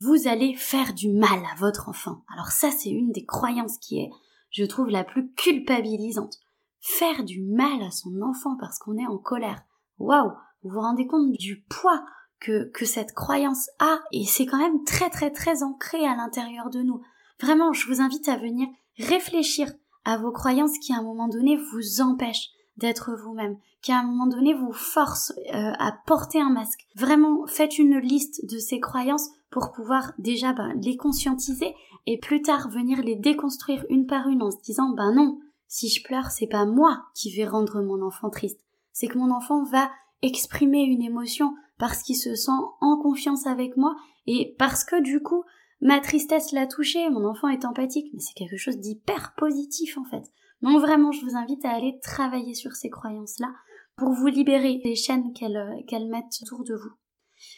vous 0.00 0.28
allez 0.28 0.54
faire 0.54 0.94
du 0.94 1.10
mal 1.10 1.40
à 1.52 1.56
votre 1.58 1.88
enfant. 1.88 2.22
Alors 2.32 2.48
ça, 2.48 2.70
c'est 2.70 2.90
une 2.90 3.12
des 3.12 3.24
croyances 3.24 3.78
qui 3.78 3.98
est, 3.98 4.10
je 4.50 4.64
trouve, 4.64 4.88
la 4.88 5.04
plus 5.04 5.32
culpabilisante. 5.32 6.36
Faire 6.80 7.24
du 7.24 7.42
mal 7.42 7.82
à 7.82 7.90
son 7.90 8.20
enfant 8.22 8.56
parce 8.58 8.78
qu'on 8.78 8.96
est 8.96 9.06
en 9.06 9.18
colère. 9.18 9.62
Waouh! 9.98 10.32
Vous 10.62 10.70
vous 10.70 10.80
rendez 10.80 11.06
compte 11.06 11.32
du 11.32 11.64
poids 11.68 12.04
que, 12.40 12.70
que 12.70 12.84
cette 12.84 13.12
croyance 13.12 13.68
a, 13.80 13.98
et 14.12 14.24
c'est 14.24 14.46
quand 14.46 14.58
même 14.58 14.84
très 14.84 15.10
très 15.10 15.30
très 15.30 15.62
ancré 15.62 16.04
à 16.06 16.14
l'intérieur 16.16 16.70
de 16.70 16.82
nous. 16.82 17.00
Vraiment, 17.40 17.72
je 17.72 17.86
vous 17.88 18.00
invite 18.00 18.28
à 18.28 18.36
venir 18.36 18.68
réfléchir 18.96 19.72
à 20.08 20.16
vos 20.16 20.32
croyances 20.32 20.78
qui 20.78 20.94
à 20.94 20.96
un 20.96 21.02
moment 21.02 21.28
donné 21.28 21.58
vous 21.58 22.00
empêchent 22.00 22.48
d'être 22.78 23.10
vous-même, 23.12 23.58
qui 23.82 23.92
à 23.92 23.98
un 23.98 24.04
moment 24.04 24.26
donné 24.26 24.54
vous 24.54 24.72
forcent 24.72 25.34
euh, 25.52 25.72
à 25.78 25.92
porter 26.06 26.40
un 26.40 26.48
masque. 26.48 26.86
Vraiment, 26.96 27.46
faites 27.46 27.76
une 27.76 27.98
liste 27.98 28.50
de 28.50 28.56
ces 28.56 28.80
croyances 28.80 29.28
pour 29.50 29.70
pouvoir 29.70 30.14
déjà 30.16 30.54
ben, 30.54 30.72
les 30.80 30.96
conscientiser 30.96 31.74
et 32.06 32.18
plus 32.18 32.40
tard 32.40 32.70
venir 32.70 33.02
les 33.02 33.16
déconstruire 33.16 33.84
une 33.90 34.06
par 34.06 34.28
une 34.28 34.42
en 34.42 34.50
se 34.50 34.56
disant 34.62 34.94
ben 34.96 35.12
non, 35.12 35.40
si 35.66 35.90
je 35.90 36.02
pleure, 36.02 36.30
c'est 36.30 36.46
pas 36.46 36.64
moi 36.64 37.04
qui 37.14 37.30
vais 37.36 37.46
rendre 37.46 37.82
mon 37.82 38.00
enfant 38.00 38.30
triste, 38.30 38.64
c'est 38.94 39.08
que 39.08 39.18
mon 39.18 39.30
enfant 39.30 39.62
va 39.64 39.90
exprimer 40.22 40.84
une 40.84 41.02
émotion 41.02 41.54
parce 41.76 42.02
qu'il 42.02 42.16
se 42.16 42.34
sent 42.34 42.50
en 42.80 42.96
confiance 42.96 43.46
avec 43.46 43.76
moi 43.76 43.94
et 44.26 44.54
parce 44.58 44.84
que 44.84 45.02
du 45.02 45.20
coup 45.22 45.44
ma 45.80 46.00
tristesse 46.00 46.52
l'a 46.52 46.66
touché, 46.66 47.08
mon 47.10 47.24
enfant 47.24 47.48
est 47.48 47.64
empathique, 47.64 48.10
mais 48.12 48.20
c'est 48.20 48.34
quelque 48.34 48.56
chose 48.56 48.78
d'hyper 48.78 49.34
positif 49.36 49.96
en 49.98 50.04
fait. 50.04 50.24
Donc 50.62 50.80
vraiment, 50.80 51.12
je 51.12 51.24
vous 51.24 51.36
invite 51.36 51.64
à 51.64 51.70
aller 51.70 51.98
travailler 52.02 52.54
sur 52.54 52.72
ces 52.72 52.90
croyances-là 52.90 53.52
pour 53.96 54.12
vous 54.12 54.26
libérer 54.26 54.80
des 54.82 54.94
chaînes 54.94 55.32
qu'elles 55.32 55.56
euh, 55.56 56.08
mettent 56.08 56.42
autour 56.42 56.64
de 56.64 56.74
vous. 56.74 56.92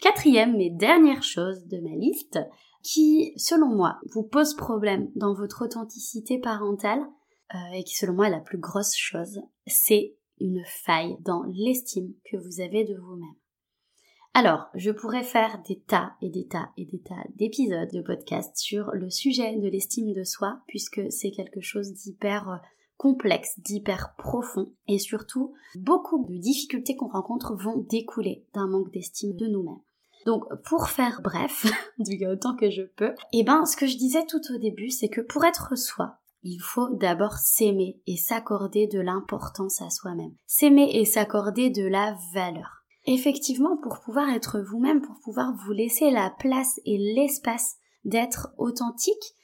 Quatrième 0.02 0.60
et 0.60 0.70
dernière 0.70 1.22
chose 1.22 1.66
de 1.66 1.78
ma 1.78 1.96
liste, 1.96 2.38
qui, 2.82 3.32
selon 3.36 3.74
moi, 3.74 3.98
vous 4.12 4.22
pose 4.22 4.54
problème 4.54 5.10
dans 5.14 5.34
votre 5.34 5.64
authenticité 5.64 6.38
parentale, 6.38 7.00
euh, 7.54 7.74
et 7.74 7.84
qui, 7.84 7.94
selon 7.94 8.14
moi, 8.14 8.28
est 8.28 8.30
la 8.30 8.40
plus 8.40 8.58
grosse 8.58 8.96
chose, 8.96 9.40
c'est 9.66 10.16
une 10.38 10.62
faille 10.66 11.16
dans 11.20 11.42
l'estime 11.52 12.14
que 12.30 12.36
vous 12.36 12.60
avez 12.60 12.84
de 12.84 12.96
vous-même. 12.96 13.34
Alors, 14.32 14.68
je 14.74 14.90
pourrais 14.90 15.24
faire 15.24 15.60
des 15.66 15.80
tas 15.80 16.12
et 16.22 16.30
des 16.30 16.46
tas 16.46 16.70
et 16.76 16.84
des 16.84 17.00
tas 17.00 17.24
d'épisodes 17.34 17.90
de 17.92 18.00
podcast 18.00 18.56
sur 18.56 18.92
le 18.92 19.10
sujet 19.10 19.56
de 19.56 19.68
l'estime 19.68 20.12
de 20.12 20.22
soi, 20.22 20.60
puisque 20.68 21.00
c'est 21.10 21.32
quelque 21.32 21.60
chose 21.60 21.92
d'hyper 21.92 22.48
euh, 22.48 22.56
complexe, 22.96 23.58
d'hyper 23.58 24.14
profond, 24.16 24.72
et 24.86 24.98
surtout, 24.98 25.52
beaucoup 25.74 26.24
de 26.28 26.36
difficultés 26.36 26.96
qu'on 26.96 27.08
rencontre 27.08 27.56
vont 27.56 27.78
découler 27.88 28.46
d'un 28.54 28.68
manque 28.68 28.92
d'estime 28.92 29.34
de 29.34 29.46
nous-mêmes. 29.46 29.80
Donc, 30.26 30.44
pour 30.64 30.88
faire 30.88 31.22
bref, 31.22 31.66
du 31.98 32.24
autant 32.26 32.54
que 32.54 32.70
je 32.70 32.82
peux, 32.82 33.14
eh 33.32 33.42
ben, 33.42 33.64
ce 33.64 33.76
que 33.76 33.86
je 33.86 33.96
disais 33.96 34.26
tout 34.26 34.42
au 34.54 34.58
début, 34.58 34.90
c'est 34.90 35.08
que 35.08 35.22
pour 35.22 35.44
être 35.44 35.76
soi, 35.76 36.18
il 36.42 36.58
faut 36.58 36.88
d'abord 36.90 37.34
s'aimer 37.34 38.00
et 38.06 38.16
s'accorder 38.16 38.86
de 38.86 39.00
l'importance 39.00 39.82
à 39.82 39.90
soi-même. 39.90 40.34
S'aimer 40.46 40.90
et 40.94 41.04
s'accorder 41.04 41.70
de 41.70 41.86
la 41.86 42.16
valeur. 42.32 42.79
Effectivement, 43.06 43.76
pour 43.82 44.00
pouvoir 44.00 44.28
être 44.30 44.60
vous-même, 44.60 45.00
pour 45.00 45.18
pouvoir 45.24 45.54
vous 45.64 45.72
laisser 45.72 46.10
la 46.10 46.30
place 46.38 46.80
et 46.84 46.98
l'espace 46.98 47.76
d'être 48.04 48.52
authentique, 48.58 49.36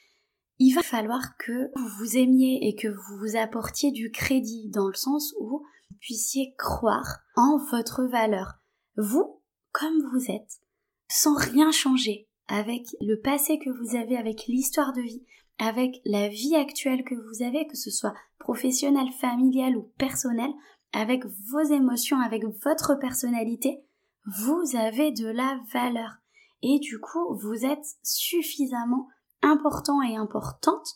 il 0.58 0.75
va 0.75 0.82
falloir 0.82 1.36
que 1.38 1.70
vous 1.75 1.88
vous 1.98 2.16
aimiez 2.16 2.66
et 2.66 2.75
que 2.75 2.88
vous 2.88 3.18
vous 3.18 3.36
apportiez 3.36 3.90
du 3.92 4.10
crédit 4.10 4.68
dans 4.70 4.88
le 4.88 4.94
sens 4.94 5.34
où 5.38 5.48
vous 5.48 5.66
puissiez 6.00 6.54
croire 6.56 7.20
en 7.36 7.58
votre 7.70 8.04
valeur. 8.04 8.54
Vous, 8.96 9.42
comme 9.72 10.08
vous 10.12 10.30
êtes, 10.30 10.60
sans 11.08 11.36
rien 11.36 11.70
changer, 11.72 12.28
avec 12.48 12.86
le 13.00 13.20
passé 13.20 13.58
que 13.58 13.70
vous 13.70 13.96
avez, 13.96 14.16
avec 14.16 14.46
l'histoire 14.46 14.92
de 14.92 15.02
vie, 15.02 15.25
avec 15.58 16.00
la 16.04 16.28
vie 16.28 16.54
actuelle 16.54 17.04
que 17.04 17.14
vous 17.14 17.42
avez, 17.42 17.66
que 17.66 17.76
ce 17.76 17.90
soit 17.90 18.14
professionnelle, 18.38 19.12
familiale 19.12 19.76
ou 19.76 19.90
personnelle, 19.98 20.52
avec 20.96 21.26
vos 21.50 21.60
émotions, 21.60 22.18
avec 22.20 22.42
votre 22.64 22.94
personnalité, 22.94 23.84
vous 24.24 24.76
avez 24.76 25.12
de 25.12 25.26
la 25.26 25.60
valeur. 25.72 26.16
Et 26.62 26.78
du 26.78 26.98
coup, 26.98 27.36
vous 27.36 27.66
êtes 27.66 27.84
suffisamment 28.02 29.06
important 29.42 30.00
et 30.00 30.16
importante 30.16 30.88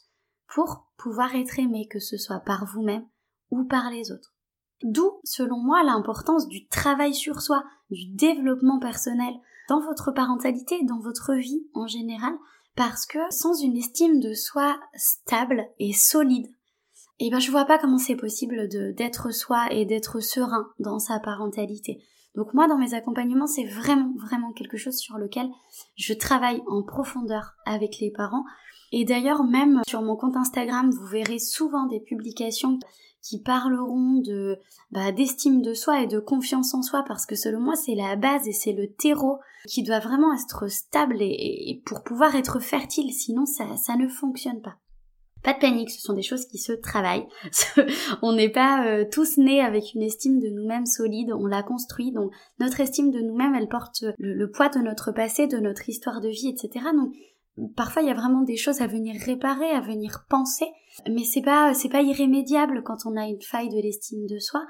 pour 0.49 0.88
pouvoir 0.97 1.35
être 1.35 1.59
aimé, 1.59 1.87
que 1.88 2.00
ce 2.00 2.16
soit 2.16 2.40
par 2.40 2.64
vous-même 2.64 3.07
ou 3.50 3.64
par 3.64 3.90
les 3.90 4.11
autres. 4.11 4.35
D'où, 4.83 5.21
selon 5.23 5.59
moi, 5.59 5.83
l'importance 5.83 6.49
du 6.49 6.66
travail 6.69 7.14
sur 7.14 7.42
soi, 7.42 7.62
du 7.90 8.07
développement 8.14 8.80
personnel 8.80 9.35
dans 9.69 9.80
votre 9.80 10.12
parentalité, 10.12 10.83
dans 10.85 11.00
votre 11.00 11.35
vie 11.35 11.69
en 11.75 11.87
général, 11.87 12.33
parce 12.75 13.04
que 13.04 13.19
sans 13.30 13.54
une 13.61 13.76
estime 13.76 14.19
de 14.19 14.33
soi 14.33 14.80
stable 14.95 15.69
et 15.78 15.92
solide, 15.92 16.49
eh 17.21 17.31
ben 17.31 17.39
je 17.39 17.50
vois 17.50 17.67
pas 17.67 17.79
comment 17.79 17.99
c'est 17.99 18.17
possible 18.17 18.67
d'être 18.69 19.31
soi 19.31 19.67
et 19.71 19.85
d'être 19.85 20.21
serein 20.21 20.71
dans 20.79 20.99
sa 20.99 21.21
parentalité. 21.21 22.03
Donc 22.35 22.55
moi 22.55 22.67
dans 22.67 22.79
mes 22.79 22.95
accompagnements 22.95 23.47
c'est 23.47 23.67
vraiment 23.67 24.12
vraiment 24.17 24.53
quelque 24.53 24.79
chose 24.79 24.97
sur 24.97 25.19
lequel 25.19 25.49
je 25.97 26.15
travaille 26.15 26.62
en 26.67 26.83
profondeur 26.83 27.57
avec 27.67 27.99
les 28.00 28.11
parents. 28.11 28.45
Et 28.93 29.05
d'ailleurs 29.05 29.45
même 29.45 29.83
sur 29.87 30.00
mon 30.03 30.17
compte 30.17 30.37
Instagram 30.37 30.91
vous 30.91 31.07
verrez 31.07 31.39
souvent 31.39 31.87
des 31.87 32.00
publications 32.00 32.79
qui 33.23 33.43
parleront 33.43 34.23
de 34.25 34.59
bah, 34.91 35.12
d'estime 35.12 35.61
de 35.61 35.75
soi 35.75 36.03
et 36.03 36.07
de 36.07 36.21
confiance 36.21 36.73
en 36.73 36.83
soi 36.83 37.05
parce 37.07 37.27
que 37.27 37.37
selon 37.37 37.61
moi 37.61 37.77
c'est 37.77 37.95
la 37.95 38.17
base 38.17 38.49
et 38.49 38.53
c'est 38.53 38.73
le 38.73 38.91
terreau 38.93 39.39
qui 39.69 39.83
doit 39.83 40.00
vraiment 40.00 40.33
être 40.33 40.69
stable 40.69 41.19
et, 41.21 41.83
pour 41.85 42.03
pouvoir 42.03 42.35
être 42.35 42.61
fertile 42.61 43.12
sinon 43.12 43.45
ça, 43.45 43.77
ça 43.77 43.97
ne 43.97 44.09
fonctionne 44.09 44.62
pas. 44.62 44.77
Pas 45.43 45.55
de 45.55 45.59
panique, 45.59 45.91
ce 45.91 46.03
sont 46.03 46.13
des 46.13 46.23
choses 46.23 46.47
qui 46.47 46.59
se 46.59 46.73
travaillent. 46.73 47.27
on 48.23 48.35
n'est 48.35 48.51
pas 48.51 48.87
euh, 48.87 49.05
tous 49.11 49.39
nés 49.39 49.63
avec 49.63 49.95
une 49.95 50.03
estime 50.03 50.39
de 50.39 50.49
nous-mêmes 50.49 50.87
solide, 50.87 51.33
on 51.33 51.47
l'a 51.47 51.63
construit. 51.63 52.13
Donc 52.13 52.31
notre 52.59 52.81
estime 52.81 53.11
de 53.11 53.21
nous-mêmes, 53.21 53.55
elle 53.55 53.69
porte 53.69 54.05
le, 54.19 54.51
poids 54.51 54.69
de 54.69 54.81
notre 54.81 55.13
passé, 55.13 55.47
de 55.47 55.59
notre 55.59 55.89
histoire 55.89 56.21
de 56.21 56.29
vie, 56.29 56.49
etc. 56.49 56.85
Donc 56.95 57.15
parfois 57.75 58.03
il 58.03 58.09
y 58.09 58.11
a 58.11 58.15
vraiment 58.15 58.43
des 58.43 58.57
choses 58.57 58.83
à 58.83 58.87
venir 58.87 59.19
réparer, 59.25 59.71
à 59.71 59.81
venir 59.81 60.27
penser, 60.29 60.67
mais 61.09 61.25
c'est 61.25 61.43
pas 61.43 61.73
c'est 61.73 61.89
pas 61.89 62.03
irrémédiable 62.03 62.83
quand 62.83 63.07
on 63.07 63.17
a 63.17 63.27
une 63.27 63.43
faille 63.43 63.71
de 63.71 63.81
l'estime 63.81 64.27
de 64.27 64.39
soi. 64.39 64.63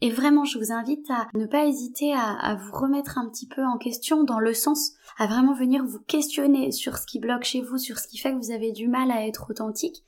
Et 0.00 0.10
vraiment, 0.10 0.44
je 0.44 0.58
vous 0.58 0.72
invite 0.72 1.08
à 1.10 1.28
ne 1.34 1.46
pas 1.46 1.64
hésiter 1.64 2.12
à, 2.12 2.56
vous 2.56 2.72
remettre 2.72 3.16
un 3.16 3.28
petit 3.30 3.46
peu 3.46 3.64
en 3.64 3.78
question 3.78 4.24
dans 4.24 4.40
le 4.40 4.52
sens 4.52 4.92
à 5.16 5.26
vraiment 5.26 5.54
venir 5.54 5.84
vous 5.84 6.00
questionner 6.00 6.72
sur 6.72 6.98
ce 6.98 7.06
qui 7.06 7.20
bloque 7.20 7.44
chez 7.44 7.62
vous, 7.62 7.78
sur 7.78 7.98
ce 7.98 8.08
qui 8.08 8.18
fait 8.18 8.32
que 8.32 8.36
vous 8.36 8.50
avez 8.50 8.72
du 8.72 8.88
mal 8.88 9.10
à 9.10 9.26
être 9.26 9.46
authentique 9.48 10.04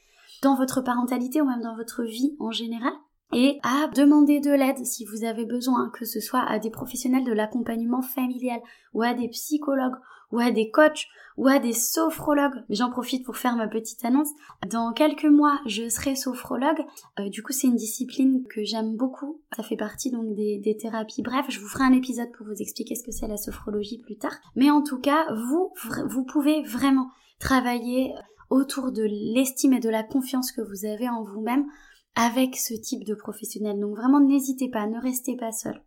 dans 0.47 0.55
votre 0.55 0.81
parentalité 0.81 1.41
ou 1.41 1.45
même 1.45 1.61
dans 1.61 1.75
votre 1.75 2.05
vie 2.05 2.37
en 2.39 2.53
général 2.53 2.93
et 3.33 3.59
à 3.65 3.89
demander 3.89 4.39
de 4.39 4.53
l'aide 4.53 4.87
si 4.87 5.05
vous 5.05 5.25
avez 5.25 5.45
besoin, 5.45 5.91
que 5.93 6.05
ce 6.05 6.21
soit 6.21 6.45
à 6.49 6.61
des 6.61 6.71
professionnels 6.71 7.25
de 7.25 7.33
l'accompagnement 7.33 8.01
familial 8.01 8.61
ou 8.95 9.03
à 9.03 9.13
des 9.13 9.27
psychologues 9.27 9.97
ou 10.31 10.39
à 10.39 10.53
des 10.53 10.71
coachs 10.71 11.09
ou 11.37 11.49
à 11.49 11.59
des 11.59 11.73
sophrologues. 11.73 12.63
J'en 12.71 12.91
profite 12.91 13.27
pour 13.27 13.37
faire 13.37 13.57
ma 13.57 13.67
petite 13.67 14.05
annonce. 14.05 14.31
Dans 14.71 14.93
quelques 14.93 15.25
mois, 15.25 15.59
je 15.67 15.89
serai 15.89 16.15
sophrologue. 16.15 16.85
Euh, 17.19 17.29
du 17.29 17.43
coup, 17.43 17.53
c'est 17.53 17.67
une 17.67 17.75
discipline 17.75 18.45
que 18.49 18.63
j'aime 18.63 18.97
beaucoup. 18.97 19.43
Ça 19.57 19.65
fait 19.65 19.77
partie 19.77 20.13
donc 20.13 20.33
des, 20.37 20.59
des, 20.59 20.77
thérapies. 20.77 21.23
Bref, 21.23 21.47
je 21.49 21.59
vous 21.59 21.67
ferai 21.67 21.85
un 21.85 21.93
épisode 21.93 22.31
pour 22.39 22.47
vous 22.47 22.63
expliquer 22.63 22.95
ce 22.95 23.03
que 23.03 23.11
c'est 23.11 23.27
la 23.27 23.37
sophrologie 23.37 23.99
plus 23.99 24.17
tard. 24.17 24.37
Mais 24.55 24.71
en 24.71 24.83
tout 24.83 25.01
cas, 25.01 25.27
vous, 25.35 25.73
vous 26.09 26.25
pouvez 26.25 26.63
vraiment 26.63 27.09
travailler 27.41 28.15
autour 28.51 28.93
de 28.93 29.03
l'estime 29.03 29.75
et 29.75 29.81
de 29.81 29.89
la 29.89 30.03
confiance 30.03 30.53
que 30.53 30.61
vous 30.61 30.87
avez 30.87 31.09
en 31.09 31.23
vous-même 31.25 31.67
avec 32.15 32.57
ce 32.57 32.75
type 32.75 33.05
de 33.05 33.15
professionnel. 33.15 33.79
Donc 33.79 33.97
vraiment, 33.97 34.21
n'hésitez 34.21 34.69
pas, 34.69 34.87
ne 34.87 35.01
restez 35.01 35.37
pas 35.37 35.53
seul. 35.53 35.83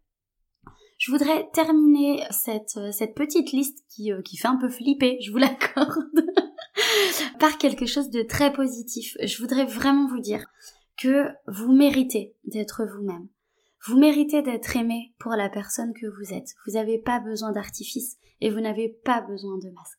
Je 0.98 1.12
voudrais 1.12 1.50
terminer 1.54 2.24
cette, 2.30 2.78
cette 2.92 3.16
petite 3.16 3.51
liste 3.54 3.86
qui, 3.89 4.12
euh, 4.12 4.22
qui 4.22 4.38
fait 4.38 4.50
un 4.50 4.58
peu 4.58 4.70
flipper, 4.70 5.18
je 5.22 5.32
vous 5.32 5.38
l'accorde, 5.39 6.25
par 7.39 7.58
quelque 7.58 7.86
chose 7.86 8.10
de 8.10 8.22
très 8.22 8.51
positif. 8.51 9.16
Je 9.24 9.42
voudrais 9.42 9.66
vraiment 9.66 10.08
vous 10.08 10.20
dire 10.20 10.46
que 10.98 11.30
vous 11.48 11.72
méritez 11.72 12.36
d'être 12.44 12.84
vous-même. 12.86 13.30
Vous 13.86 13.98
méritez 13.98 14.42
d'être 14.42 14.75
aimé 14.75 15.13
pour 15.20 15.32
la 15.32 15.48
personne 15.48 15.94
que 15.94 16.08
vous 16.08 16.34
êtes. 16.34 16.54
Vous 16.68 16.74
n'avez 16.74 17.00
pas 17.00 17.22
besoin 17.22 17.54
d'artifice 17.54 18.18
et 18.42 18.50
vous 18.50 18.60
n'avez 18.60 18.89
pas 18.89 19.22
besoin 19.22 19.58
de 19.58 19.70
masque. 19.70 19.99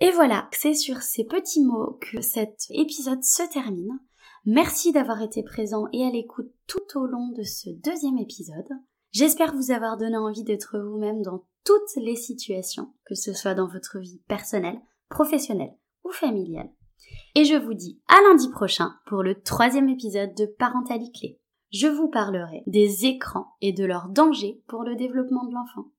Et 0.00 0.10
voilà, 0.12 0.48
c'est 0.52 0.74
sur 0.74 1.02
ces 1.02 1.24
petits 1.24 1.62
mots 1.62 1.98
que 2.00 2.22
cet 2.22 2.64
épisode 2.70 3.22
se 3.22 3.42
termine. 3.52 4.00
Merci 4.46 4.92
d'avoir 4.92 5.20
été 5.20 5.42
présent 5.42 5.88
et 5.92 6.02
à 6.04 6.10
l'écoute 6.10 6.50
tout 6.66 6.98
au 6.98 7.04
long 7.04 7.28
de 7.36 7.42
ce 7.42 7.68
deuxième 7.68 8.16
épisode. 8.16 8.68
J'espère 9.12 9.54
vous 9.54 9.70
avoir 9.70 9.98
donné 9.98 10.16
envie 10.16 10.42
d'être 10.42 10.78
vous-même 10.78 11.20
dans 11.20 11.44
toutes 11.66 11.96
les 11.96 12.16
situations, 12.16 12.94
que 13.04 13.14
ce 13.14 13.34
soit 13.34 13.54
dans 13.54 13.68
votre 13.68 13.98
vie 13.98 14.22
personnelle, 14.26 14.80
professionnelle 15.10 15.76
ou 16.04 16.10
familiale. 16.10 16.70
Et 17.34 17.44
je 17.44 17.56
vous 17.56 17.74
dis 17.74 18.00
à 18.08 18.16
lundi 18.22 18.48
prochain 18.48 18.94
pour 19.06 19.22
le 19.22 19.42
troisième 19.42 19.90
épisode 19.90 20.34
de 20.34 20.46
Parentalité 20.46 21.12
Clé. 21.12 21.40
Je 21.72 21.88
vous 21.88 22.08
parlerai 22.08 22.62
des 22.66 23.04
écrans 23.04 23.48
et 23.60 23.74
de 23.74 23.84
leurs 23.84 24.08
dangers 24.08 24.62
pour 24.66 24.82
le 24.82 24.96
développement 24.96 25.44
de 25.44 25.52
l'enfant. 25.52 25.90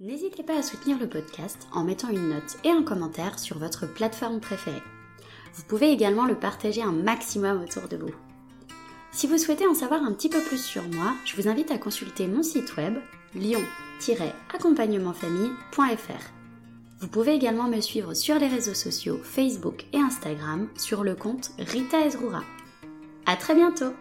N'hésitez 0.00 0.42
pas 0.42 0.58
à 0.58 0.62
soutenir 0.62 0.98
le 0.98 1.08
podcast 1.08 1.68
en 1.72 1.84
mettant 1.84 2.08
une 2.08 2.30
note 2.30 2.56
et 2.64 2.70
un 2.70 2.82
commentaire 2.82 3.38
sur 3.38 3.60
votre 3.60 3.86
plateforme 3.86 4.40
préférée. 4.40 4.82
Vous 5.54 5.62
pouvez 5.62 5.92
également 5.92 6.26
le 6.26 6.34
partager 6.34 6.82
un 6.82 6.90
maximum 6.90 7.62
autour 7.62 7.86
de 7.86 7.96
vous. 7.96 8.10
Si 9.12 9.28
vous 9.28 9.38
souhaitez 9.38 9.68
en 9.68 9.74
savoir 9.74 10.02
un 10.02 10.12
petit 10.12 10.28
peu 10.28 10.42
plus 10.42 10.60
sur 10.60 10.82
moi, 10.88 11.14
je 11.24 11.36
vous 11.36 11.46
invite 11.46 11.70
à 11.70 11.78
consulter 11.78 12.26
mon 12.26 12.42
site 12.42 12.76
web 12.76 12.96
lion-accompagnementfamille.fr. 13.36 16.30
Vous 16.98 17.08
pouvez 17.08 17.34
également 17.34 17.68
me 17.68 17.80
suivre 17.80 18.14
sur 18.14 18.40
les 18.40 18.48
réseaux 18.48 18.74
sociaux 18.74 19.20
Facebook 19.22 19.84
et 19.92 19.98
Instagram 19.98 20.68
sur 20.76 21.04
le 21.04 21.14
compte 21.14 21.52
Rita 21.60 22.04
Ezrura. 22.04 22.42
À 23.26 23.36
très 23.36 23.54
bientôt! 23.54 23.92